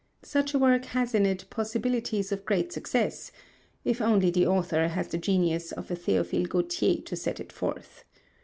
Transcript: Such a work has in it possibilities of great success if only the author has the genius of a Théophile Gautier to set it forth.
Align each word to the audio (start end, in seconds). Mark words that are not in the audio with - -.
Such 0.23 0.55
a 0.55 0.57
work 0.57 0.85
has 0.97 1.13
in 1.13 1.27
it 1.27 1.45
possibilities 1.51 2.31
of 2.31 2.43
great 2.43 2.71
success 2.73 3.31
if 3.85 4.01
only 4.01 4.31
the 4.31 4.47
author 4.47 4.87
has 4.87 5.09
the 5.09 5.19
genius 5.19 5.71
of 5.71 5.91
a 5.91 5.95
Théophile 5.95 6.49
Gautier 6.49 7.01
to 7.03 7.15
set 7.15 7.39
it 7.39 7.51
forth. 7.51 8.03